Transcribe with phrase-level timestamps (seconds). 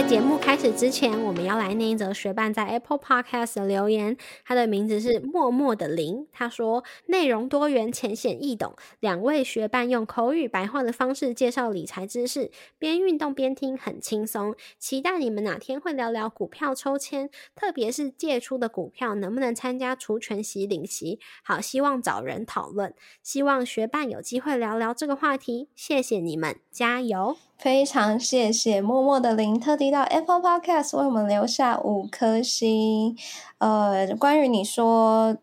[0.00, 4.16] 在节目开始之前，我们要来念一则学伴在 Apple Podcast 的留言。
[4.46, 6.26] 他的名字是默默的林。
[6.32, 14.54] 他说：“内容多元、浅显易懂，两位学伴用口语白话的方式介绍理财知识，边运动边听，很轻松。
[14.78, 21.20] 期待你们哪天会聊聊股票抽签，特别是借出的股票能不能参加除权息领息？
[21.44, 22.94] 好，希望找人讨论。
[23.22, 25.68] 希望学伴有机会聊聊这个话题。
[25.76, 33.14] 谢谢你们，加油！”非常谢谢默默的林特地到 Apple Podcast 为我们留下五颗星。
[33.58, 35.36] 呃，关于你说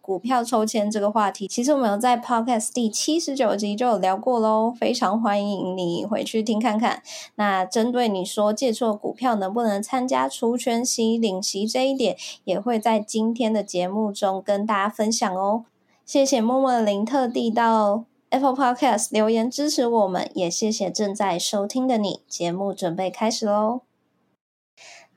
[0.00, 7.02] 股票抽签这个话题，其实我们有在 Podcast 第七十九集就有聊过喽，非常欢迎你回去听看看。
[7.34, 15.66] 那针对你说借错股票能不能参加除权息领息这一点，也会在今天的节目中跟大家分享哦。
[16.06, 18.04] 谢谢默默的林特地到。
[18.30, 22.20] Apple Podcast 留言支持我们，也谢谢正在收听的你。
[22.28, 23.87] 节目准备开始喽！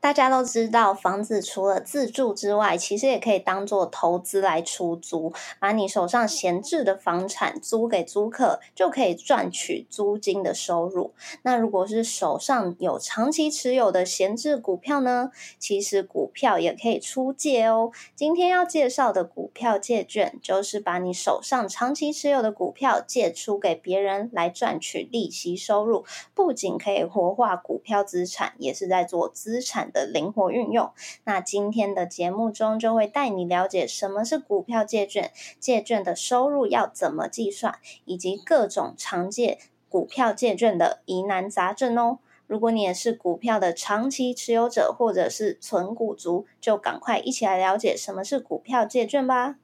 [0.01, 5.31] 大家都知道，房子除了自住之外，其实也可以当做投资来出租。
[5.59, 11.13] 把你手上闲置的房产租给租客，就可以赚取租金的收入。
[11.43, 15.29] 那如果是手上有长期持有的闲置股票呢？
[15.59, 17.91] 其实股票也可以出借哦。
[18.15, 26.03] 今天要介绍的股票借券，就是把你手上长期持有的股票借出给别人来赚取利息收入。
[26.33, 29.90] 不仅可以活化股票资产，也是在做资产。
[29.91, 30.91] 的灵活运用，
[31.25, 42.19] 那今天的节目中就会带你了解什么是股票借券，借券的收入要怎么计算，以及各种常借股票借券的疑难杂症哦。
[42.47, 49.55] 如果你也是股票的长期持有者，或者是存股族，就赶快一起来了解什么是股票借券吧。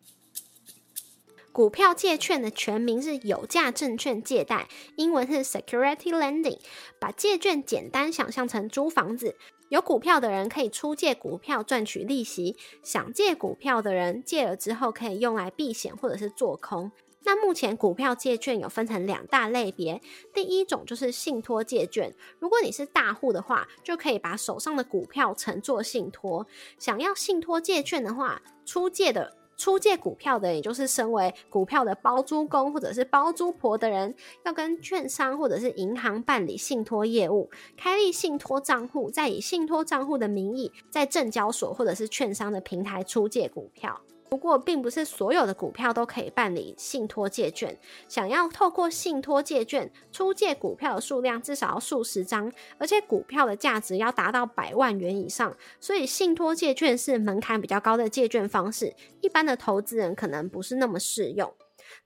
[1.58, 6.60] 股票借券的全名是有价证券借贷，英文是 Security Lending。
[7.00, 9.36] 把借券简单想象成租房子。
[9.70, 16.92] 有股票的人可以出借股票赚取利息，想借股票的人借了之后可以用来避险或者是做空。
[17.23, 20.00] 那目前股票借券有分成两大类别，
[20.36, 26.46] 第一种就是信托借券，如果你是大户的话，就可以把手上的股票承做信托。
[26.78, 29.36] 想要信托借券的话，出借的。
[29.58, 44.00] 出借股票的，也就是身为股票的包租公或者是包租婆的人，要跟券商或者是银行办理信托业务，开立信托账户，再以信托账户的名义，在证交所或者是券商的平台出借股票。
[44.30, 47.77] 不过，并不是所有的股票都可以办理信托借券。
[48.08, 61.54] 想要透过信托借券出借股票的数量至少要数十张，而且股票的价值要达到百万元以上，所以信托借券是门槛比较高的借券方式，一般的投资人可能不是那么适用。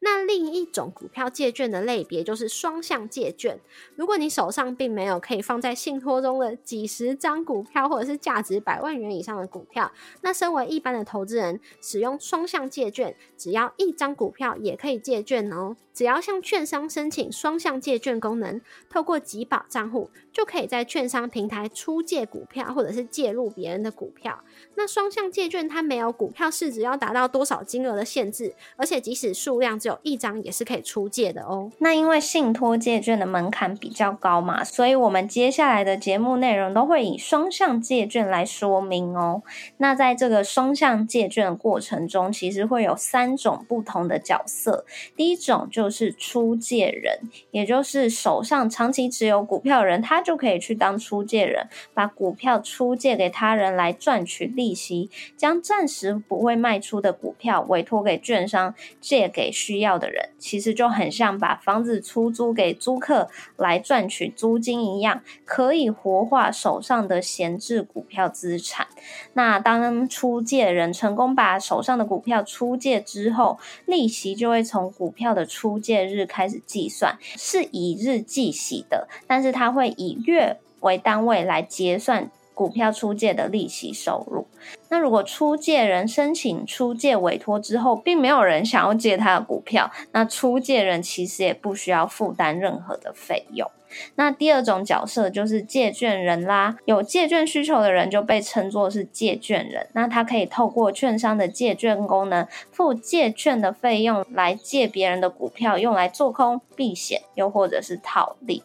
[0.03, 3.59] 那另一种股票借券的类别就是双向借券。
[3.95, 9.91] 如果你手上并没有可以放在信托中的几十张股票，或者是价值百万元以上的股票，
[10.21, 15.75] 那身为一般的投资人，使用双向借券，只要一张股票也可以借券哦。
[15.93, 18.59] 只要向券商申请双向借券功能，
[18.89, 24.39] 透过集保账户，就可以在券商平台出借股票，或者是借入别人的股票。
[24.75, 31.71] 那双向借券它没有股票市值要达到多少金额的限制，而且即使数量只有一张，也是可以出借的哦。
[31.79, 39.43] 那因为信托借券的门槛比较高嘛，所以我们接下来的节目内容都会以双向借券来说明哦。
[39.77, 44.85] 那在这个双向借券的过程中，其实会有三种不同的角色。
[45.15, 47.19] 第一种就是出借人，
[47.51, 68.87] 也就是手上长期持有股票人，他就可以去当出借人，把股票出借给他人来赚取利息，将暂时不会卖出的股票委托给券商借给需要的人，其实就很像把房子出租给租客来赚取租金一样，可以活化手上的闲置股票资产。
[69.33, 84.47] 那当出借人成功把手上的股票出借之后，利息就会从股票的出借日开始计算，是以日计息的，但是它会以月为单位来结算股票出借的利息收入。
[84.89, 93.69] 那如果出借人申请出借委托之后，并没有人想要借他的股票，那出借人其实也不需要负担任何的费用。
[94.15, 99.87] 那第二种角色就是借券人啦，有借券需求的人就被称作是借券人。
[99.93, 108.63] 那他可以透过券商的借券功能，付借券的费用来借别人的股票，用来做空、避险，又或者是套利。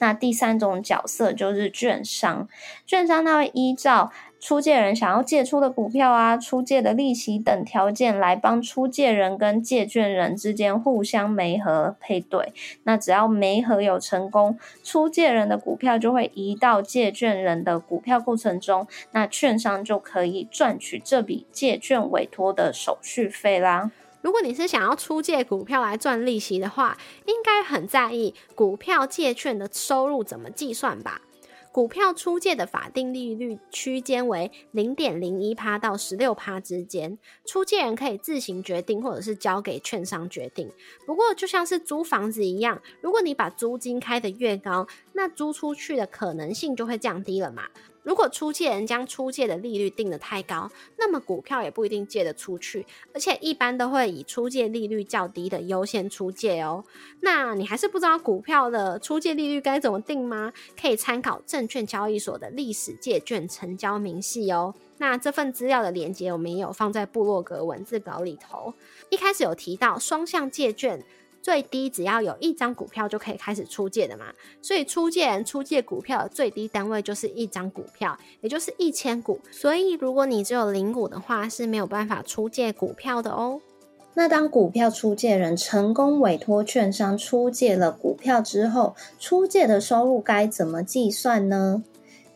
[0.00, 2.48] 那第三种角色就是券商，
[2.84, 4.10] 券商他会依照
[4.40, 12.52] 出借人想要借出的股票啊、出借的利息等条件，来帮出借人跟借券人之间互相媒合配对。
[12.84, 23.90] 那只要媒合有成功，出借人的股票就会移到借券人的股票库存中，那券商就可以赚取这笔借券委托的手续费啦。
[24.22, 26.96] 如果你是想要出借股票来赚利息的话，
[27.26, 31.22] 应该很在意股票借券的收入怎么计算吧？
[31.72, 40.68] 股票出借的法定利率区间为零点零一趴到十六趴之间，出借人可以自行决定，或者是交给券商决定。
[41.06, 47.62] 不过，就像是租房子一样，如果你把租金开得越高，那租出去的可能性就会降低了嘛。
[48.02, 56.84] 如果出借人将出借的利率定得太高，那么股票也不一定借得出去，而且一般都会以出借利率较低的优先出借哦。
[57.20, 60.52] 那你还是不知道股票的出借利率该怎么定吗？
[60.80, 64.74] 可以参考证券交易所的历史借券成交明细哦。
[64.98, 68.74] 那这份资料的连接我们也有放在部落格文字稿里头。
[69.08, 71.04] 一开始有提到双向借券。
[71.42, 74.26] 最低只要有一张股票就可以开始出借的嘛，
[74.60, 79.40] 所以出借人出借股票的最低单位就是一张股票，也就是一千股。
[79.50, 83.60] 所以如果你只有零股的话，是没有办法出借股票的哦。
[84.14, 91.84] 那当股票出借人成功委托券商出借了股票之后，出借的收入该怎么计算呢？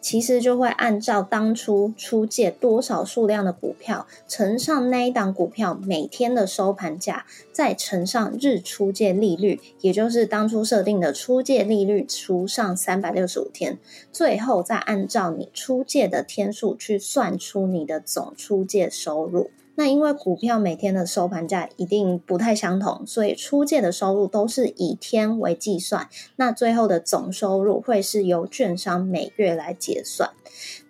[0.04, 7.24] 其实就会按照当初出借多少数量的股票乘上那一档股票每天的收盘价，
[7.54, 13.78] 再乘上日出借利率，也就是当初设定的出借利率除上三百六十五天，
[14.12, 19.50] 最后再按照你出借的天数去算出你的总出借收入。
[19.76, 26.08] 那因为股票每天的收盘价一定不太相同，所以出借的收入都是以天为计算。
[26.36, 30.30] 那最后的总收入会是由券商每月来结算。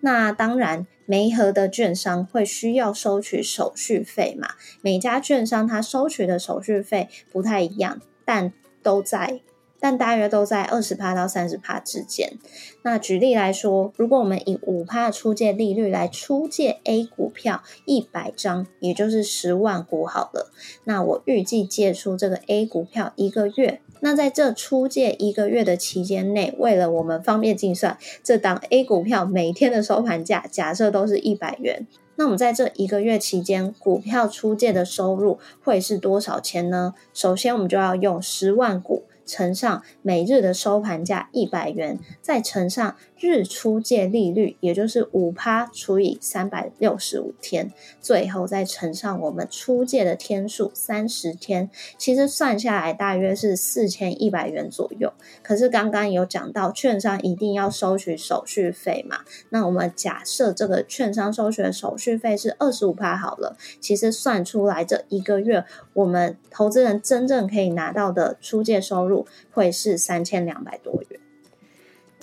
[0.00, 4.50] 那当然，每一盒的券商会需要收取手续费嘛？
[4.82, 8.52] 每家券商它收取的手续费不太一样，但
[8.82, 9.40] 都在。
[9.84, 12.38] 但大约都在二十帕到三十帕之间。
[12.80, 20.50] 那举例来说，如果我们以五帕出借利率来出借 A 股票一百张，也就是十万股好了。
[20.84, 23.82] 那我预计借出这个 A 股票一个月。
[24.00, 31.86] 那在这出借一个月的期间内，为了我们方便计算，这档 A 股票每天的收盘价假设都是一百元。
[32.16, 36.94] 那我们在这一个月期间，股票出借的收入会是多少钱呢？
[37.12, 39.02] 首先，我们就要用十万股。
[39.26, 55.12] 乘上每日的收盘价一百元，再乘上日出借利率，也就是五趴除以三百六十五天，最后再乘上我们出借的天数三十天，其实算下来大约是四千一百元左右。
[55.42, 59.20] 可是刚刚有讲到，券商一定要收取手续费嘛？
[59.48, 69.26] 那我们假设这个券商收取的手续费是二十五趴好了，其实算出来这一个月，我们投资人真正可以拿到的出借收入。
[69.52, 71.23] 会是三千两百多元。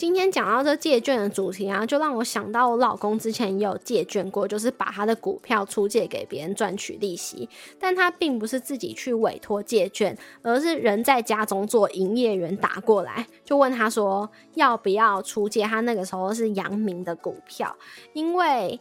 [0.01, 7.48] 今天讲到这借券的主题啊，就让我想到我老公之前也有借券过，就是把他的股票出借给别人赚取利息。
[7.80, 15.62] 但他并不是自己去委托借券，而是人在家中做营业员打过来，就问他说要不要出借。
[15.65, 17.75] 他那个时候是阳明的股票，
[18.13, 18.80] 因为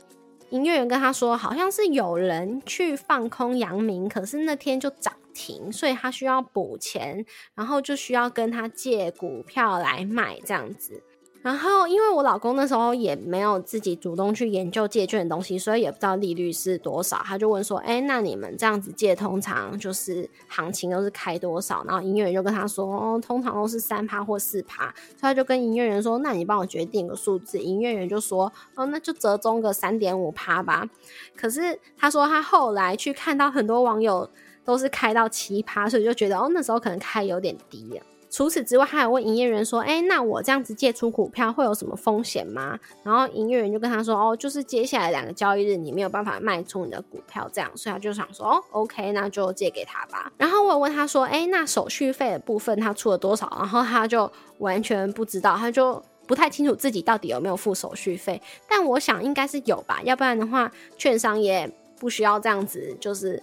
[0.49, 5.13] 营业员跟他说，好像是有人去放空阳明，可是那天就涨。
[5.33, 7.25] 停，所以他需要补钱，
[7.55, 11.01] 然后就需要跟他借股票来卖这样子。
[11.43, 17.17] 然后，因为我老公那时候也没有自己主动去研究借券的东西，所以也不知道利率是多少。
[17.25, 30.87] 他就问说：“哎，那你们这样子借，通常就是行情都是开多少？”然后营业员就跟他说：“哦，通常都是三趴或四趴。”所以他就跟营业员说：“那你帮我决定个数字。”营业员就说：“哦，那就折中个三点五趴吧。”
[31.35, 34.29] 可是他说他后来去看到很多网友。
[34.63, 38.01] 都是开到七趴，所以就觉得哦，那时候可能开有点低了。
[38.31, 58.41] 除此之外，还有问营业员说：“哎，那我这样子借出股票会有什么风险吗？”然后营业员就跟他说：“哦，就是接下来两个交易日你没有办法卖出你的股票，这样。”所以他就想说：“哦，OK，那就借给他吧。”然后我问他说：“哎，那手续费的部分他出了多少？”然后他就完全不知道，他就不太清楚自己到底有没有付手续费。
[58.69, 61.69] 但我想应该是有吧，要不然的话，券商也
[61.99, 63.43] 不需要这样子，就是。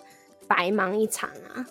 [0.49, 1.67] 白忙一场啊！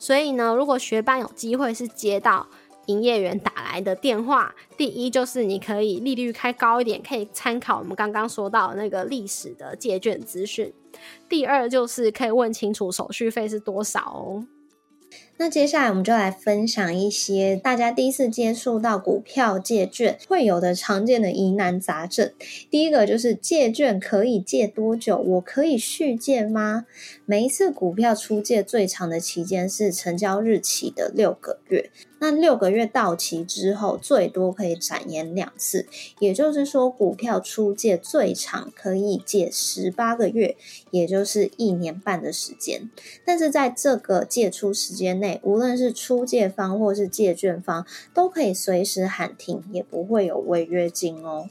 [0.00, 2.46] 所以呢，如果学班有机会是接到
[2.86, 10.72] 营业员打来的电话，第一就是你可以利率开高一点，可以参考我们刚刚说到那个历史的借券资讯；
[11.28, 14.46] 第二就是可以问清楚手续费是多少哦。
[15.40, 22.30] 那接下来我们就来分享一些大家第一次接触到股票借券会有的常见的疑难杂症。
[22.68, 25.16] 第一个就是借券可以借多久？
[25.16, 26.84] 我可以续借吗？
[27.24, 31.90] 每一次股票出借最长的期间是成交日期的六个月。
[32.20, 35.86] 那六个月到期之后，最多可以展延两次，
[36.18, 40.54] 也就是说，股票出借最长可以借十八个月，
[40.90, 42.88] 也就是一年半的时间。
[43.24, 51.48] 但是在这个借出时间内，无论是出借方或是借券方，都可以随时喊停，也不会有违约金哦。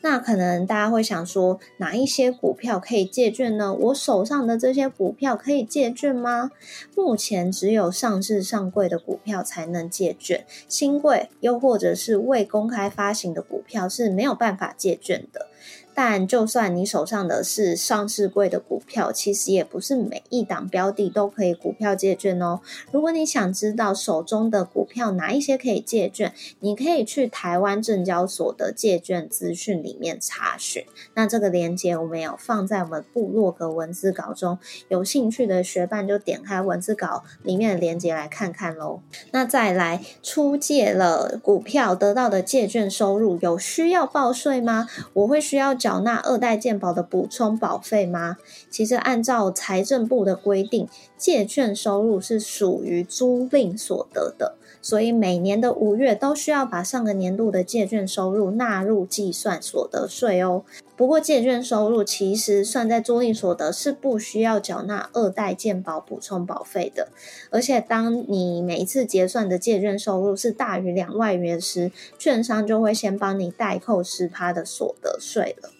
[0.00, 3.72] 那可能大家会想说，哪一些股票可以借券呢？
[3.74, 6.50] 我手上的这些股票可以借券吗？
[6.94, 15.48] 目前只有上市上柜的股票才能借券，新贵又或者是未公开发行的股票是没有办法借券的。
[15.94, 22.60] 但就算你手上的是上市柜的股票，其实也不是每一档标的都可以股票借券哦。
[22.90, 30.84] 如果你想知道手中的股票哪一些可以借券，你可以去台湾证交所的借券资讯里面查询。
[31.14, 34.58] 那这个链接我们有放在我们部落格文字稿中，
[34.88, 39.00] 有兴趣的学伴就点开文字稿里面的链接来看看喽。
[39.30, 44.88] 那再来出借了股票得到的借券收入，有需要报税吗？
[45.12, 45.72] 我会需要。
[45.84, 48.38] 缴纳二代健保的补充保费吗？
[48.70, 50.88] 其实按照财政部的规定，
[51.18, 60.64] 借券收入是属于租赁所得的，所以每年的五月都需要把上个年度的借券收入纳入计算所得税哦。
[60.96, 67.08] 不过借券收入其实算在租赁所得是不需要缴纳二代健保补充保费的，
[67.50, 75.73] 而且当你每一次结算的借券收入是大于两万元时，券商就会先帮你代扣十趴的所得税了。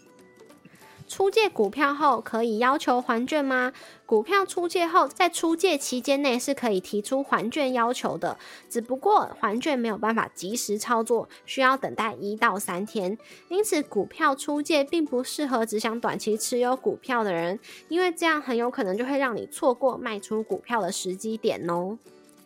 [1.14, 3.72] 出借股票后可以要求还券吗？
[4.04, 8.36] 股票出借后，在出借期间内是可以提出还券要求的，
[8.68, 13.16] 只不过还券没有办法及时操作，需要等待一到三天。
[13.46, 21.96] 因此，股票出借并不适合只想短期持有股票的人，因为这样很有可能就会让你错过卖出股票的时机点哦。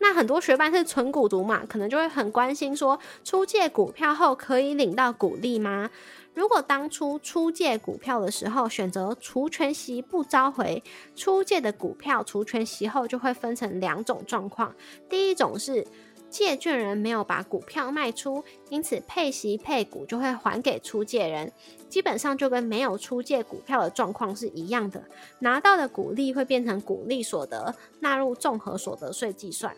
[0.01, 5.91] 那很多学伴是纯股族嘛，可能就会很关心说，出借股票后可以领到股利吗？
[6.39, 10.81] 如果当初出借股票的时候选择除权息不召回，
[11.17, 14.73] 出借的股票除权息后就会分成两种状况。
[15.11, 15.85] 第一种是
[16.31, 21.53] 借券人没有把股票卖出，因此配息配股就会还给出借人，
[21.89, 25.03] 基本上就跟没有出借股票的状况是一样的，
[25.41, 29.75] 拿到的股利会变成股利所得，纳入综合所得税计算。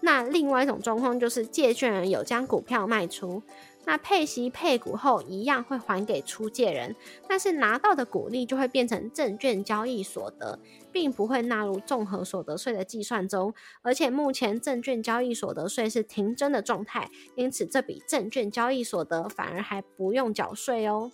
[0.00, 3.40] 那另外一种状况就是借券人有将股票卖出。
[3.84, 6.94] 那配息配股后一样会还给出借人，
[7.28, 10.60] 但是拿到的股利就会变成证券交易所得，
[10.92, 13.52] 并不会纳入综合所得税的计算中。
[13.82, 21.10] 而且目前证券交易所得税是停征的状态，因此这笔证券交易所得反而还不用缴税哦。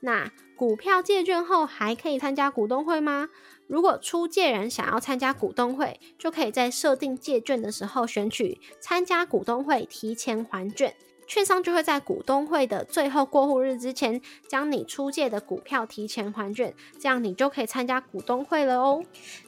[0.00, 3.28] 那股票借券后还可以参加股东会吗？
[3.66, 10.94] 如果出借人想要参加股东会，就可以在设定借券的时候选取参加股东会提前还券。
[11.26, 19.02] 券商就会在股东会的最后过户日之前，将你出借的股票提前还券，这样你就可以参加股东会了哦。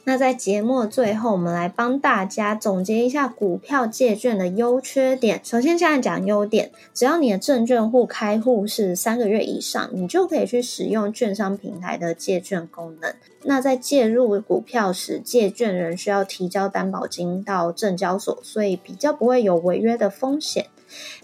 [0.05, 5.39] 那在节目的最后，我们来帮大家总结一下股票借券的优缺点。
[5.43, 13.13] 首先，现在讲优点，只要你的证券户开户是三个月以上，你就可以去使用券商平台的借券功能。
[13.43, 20.65] 那在借入股票时，借券人需要提交担保金到证交所，所以比较不会有违约的风险。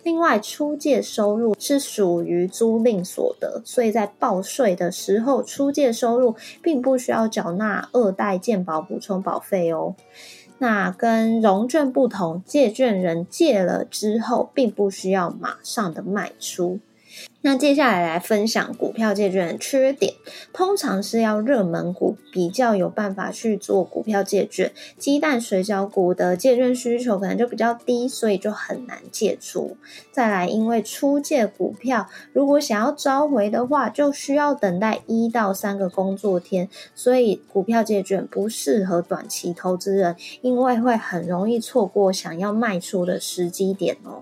[0.03, 9.95] 另外，出借收入是属于租赁所得，所以在报税的时候，出借收入并不需要缴纳二代健保补充保费哦。
[10.57, 16.79] 那跟融券不同，借券人借了之后，并不需要马上的卖出。
[17.43, 20.13] 那接下来来分享股票借券的缺点，
[20.53, 29.75] 通常是要热门股比较有办法去做股票借券，鸡蛋水饺股的借券需求可能就比较低，所以就很难借出。
[30.11, 44.21] 再来，因为出借股票如果想要召回的话，就需要等待一到三个工作天，所以股票借券不适合短期投资人，因为会很容易错过想要卖出的时机点哦。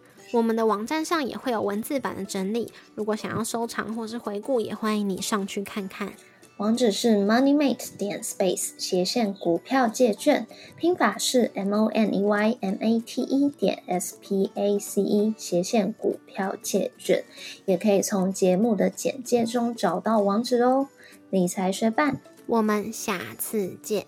[0.33, 6.13] 我们的网站上也会有文字版的整理，如果想要收藏或是回顾，也欢迎你上去看看。
[6.57, 10.45] 网址是 moneymate 点 space 斜线股票借券，
[10.77, 15.33] 拼法是 m o n e y m a t e 点 s p a c e
[15.35, 17.23] 斜线股票借券，
[17.65, 20.87] 也可以从节目的简介中找到网址哦。
[21.31, 24.05] 理财学伴，我们下次见，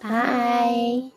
[0.00, 1.15] 拜。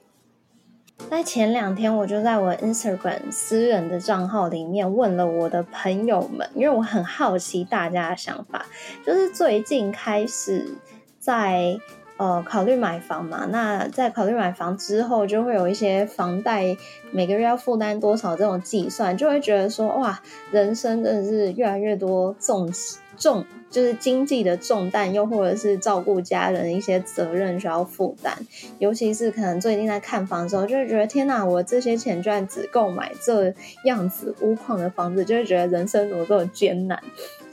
[1.08, 8.66] 在前两天，我就在我 Instagram 私人的账号里面问了我的朋友们，因为我很好奇大家的想法。
[9.06, 10.78] 就是最近开始
[11.18, 11.80] 在
[12.20, 16.78] 呃考虑买房嘛，那在考虑买房之后，就会有一些房贷
[17.12, 20.22] 每个月要负担多少这种计算，就会觉得说哇，
[20.52, 22.72] 人生真的是越来越多重
[23.18, 23.46] 重。
[23.72, 28.36] 就是经济的重担，又或者是照顾家人一些责任需要负担，
[28.80, 37.00] 尤其是可能最近在看房的时候，就会觉得天哪，我这些钱居然只够买这样子屋况的房子，就会觉得人生怎么这么艰难。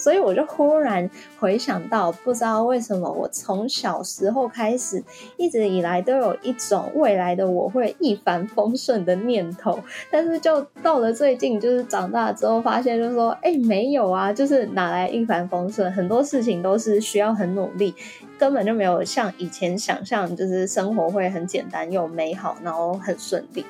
[0.07, 1.11] 所以我就忽然
[1.41, 5.03] 回想到，不知道为什么我从小时候开始，
[5.37, 15.91] 一直以来都有一种未来的我会一帆风顺的念头，但是就到了最近，就是长大之后发现，就说，哎，没有啊，就是哪来一帆风顺？
[15.91, 17.93] 很多事情都是需要很努力，
[18.39, 23.67] 根本就没有像以前想象，就是生活会很简单又美好，然后很顺利。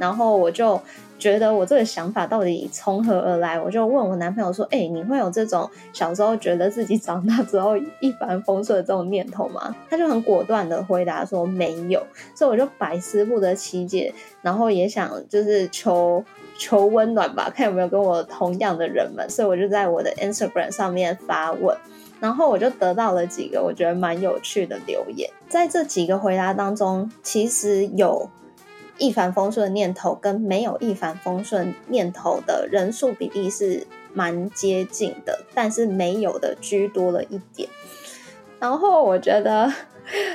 [0.00, 0.80] 然后我就。
[1.20, 3.60] 觉得我这个想法到底从何而来？
[3.60, 12.02] 我就问我男朋友说：“哎，你会有这种小时候觉得自己长大之后一帆风顺的这种念头吗？”他就很果断的回答说：“没有。”
[12.34, 16.24] 所以我就百思不得其解，然后也想就是求
[16.56, 19.28] 求温暖吧，看有没有跟我同样的人们。
[19.28, 21.76] 所以我就在我的 Instagram 上面发问，
[22.18, 25.28] 然后我就得到了几个我觉得蛮有趣的留言。
[25.50, 28.30] 在这几个回答当中，其实有。
[29.00, 37.68] 一帆风顺的念头跟没有一帆风顺念头的人数比例是蛮接近的，但是没有的居多了一点。
[38.58, 39.72] 然后我觉得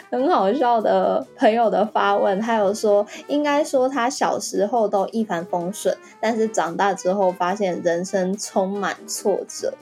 [0.10, 9.75] 很好笑的朋友的发问，他有说，应该说他小时候都一帆风顺，但是长大之后发现人生充满挫折。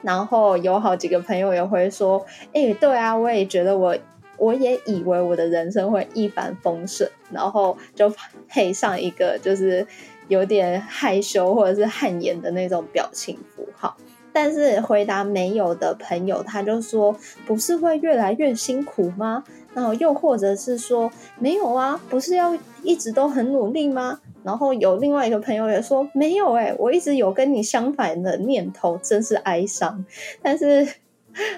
[0.00, 3.96] 然后有好几个朋友也会说，哎，对啊，我也觉得我。
[4.42, 8.12] 我也以为我的人生会一帆风顺，然后就
[8.48, 9.86] 配上一个就是
[10.26, 13.96] 有点害羞或者是汗颜的那种表情符号。
[14.32, 17.14] 但是回答没有的朋友，他就说
[17.46, 30.04] ：“不是会越来越辛苦吗？”然后又或者是说：“没有啊，不是要一直都很努力吗？”然后有另外一个朋友也说：“没有哎，我一直有跟你相反的念头，真是哀伤。”
[30.42, 30.88] 但是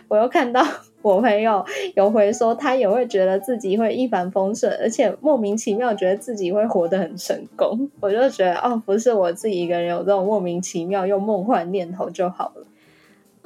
[0.08, 0.62] 我又看到。
[1.04, 1.62] 我朋友
[1.94, 7.90] 有回说，他也会觉得自己会一帆风顺，而且莫名其妙觉得自己会活得很成功。
[8.00, 12.66] 我就觉得，哦，不是我自己一个人有这种莫名其妙又梦幻念头就好了。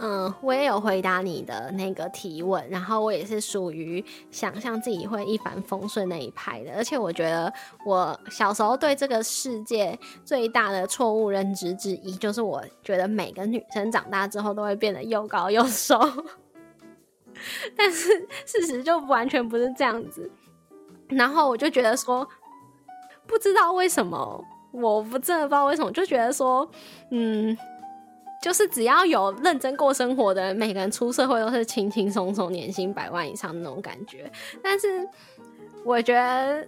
[0.01, 6.71] 嗯，我也有回答你的那个提问，然后我也是属于想象自己会一帆风顺那一派的。
[6.77, 7.53] 而且我觉得，
[7.85, 15.99] 我小时候对这个世界最大的错误认知之一，就是我觉得每个女生长大之后都会变得又高又瘦。
[17.77, 18.09] 但是
[18.45, 20.31] 事实就完全不是这样子，
[21.09, 22.27] 然后我就觉得说，
[23.27, 26.69] 不知道为什么，我不真的不知道为什么，就觉得说，
[27.11, 27.57] 嗯，
[28.43, 34.31] 就是只要有认真过生活的，每个人出社会都是轻轻松松，年薪百万以上那种感觉。
[34.63, 35.09] 但是
[35.85, 36.67] 我觉得。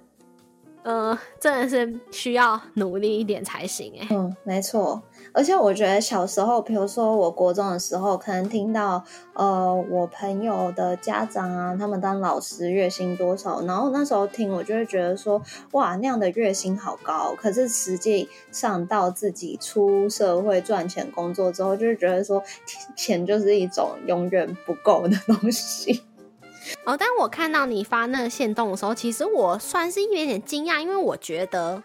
[0.83, 4.06] 呃，真的是需要努力一点才行哎。
[4.09, 5.02] 嗯，没错。
[5.33, 15.40] 而且我觉得小时候，比如说我国中的时候，可能听到呃我朋友的家长啊，他们当老师月薪多少，然后那时候听我就会觉得说，
[15.73, 17.35] 哇，那样的月薪好高。
[17.38, 22.43] 可是实际上到自己出社会赚钱工作之后，就是觉得说，
[22.97, 26.03] 钱就是一种永远不够的东西。
[26.85, 31.83] 哦，但我看到你发那个线动的时候，其实我算是一点点惊讶，因为我觉得，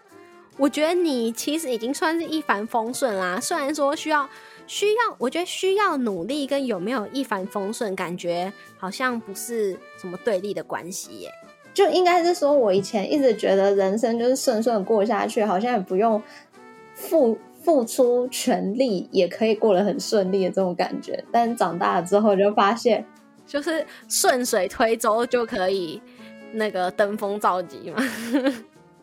[0.56, 3.38] 我觉得你其实已经算是一帆风顺啦。
[3.40, 4.28] 虽然说需要
[4.66, 11.30] 需要，我觉得需要努力跟有没有一帆风顺，感觉好像不是什么对立的关系耶。
[11.74, 16.22] 就应该是说，我以前一直觉得人生就是顺顺过下去，好像也不用
[16.94, 21.22] 付付出全力也可以过得很顺利的这种感觉。
[21.30, 23.04] 但长大了之后就发现。
[23.46, 26.02] 就是顺水推舟就可以
[26.54, 28.02] 那个登峰造极嘛？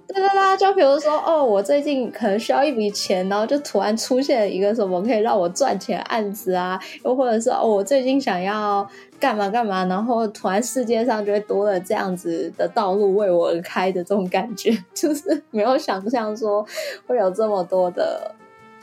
[0.06, 8.88] 对对对，就比如说，哦，我最近可能需要一笔钱，然后就突然出现一个什么可以让我赚钱案子啊，又或者是哦，我最近想要
[9.20, 16.64] 干嘛干嘛，然后突然世界上就会多了这样子的道路为我而开的这种感觉，就是没有想象说
[17.08, 18.36] 会有这么多的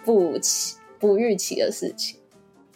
[0.05, 2.19] 不期不预期的事情。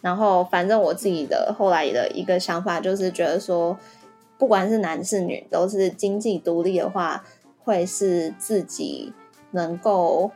[0.01, 3.75] 然后，反正我自己的后来的一个想法就是觉得说，
[4.37, 7.25] 不管是男是女，都是经济独立的话。
[7.65, 9.11] 会是自己
[9.51, 10.31] 能够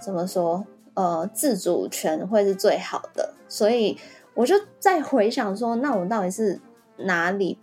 [0.00, 0.66] 怎么说？
[0.94, 3.34] 呃，自主权会是最好的。
[3.46, 3.98] 所以
[4.34, 6.58] 我就在回想说，那我到底是
[6.96, 7.58] 哪里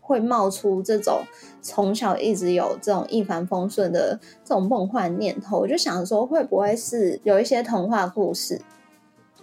[0.00, 1.22] 会冒出这种
[1.62, 5.60] 从小一直有这种一帆风顺的这种梦幻念头？
[5.60, 8.60] 我就想说，会不会是有一些童话故事？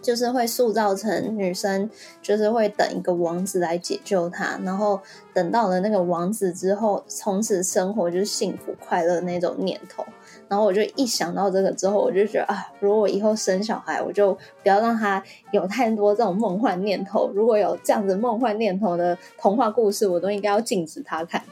[0.01, 1.89] 就是会塑造成女生，
[2.21, 4.99] 就是会等一个王子来解救她，然后
[5.33, 10.05] 等到了那个王子之后，从此生活就是幸福快乐那种念头。
[10.47, 17.29] 然后我就一想到这个之后，我就觉得啊，如果以后生小孩，我就不要让他有太多这种梦幻念头。
[17.35, 21.43] 如果有这样子梦幻念头的童话故事，我都应该要禁止他看。